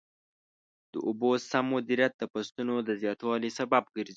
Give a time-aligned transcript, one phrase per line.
[0.91, 4.09] د اوبو سم مدیریت د فصلونو د زیاتوالي سبب ګرځي.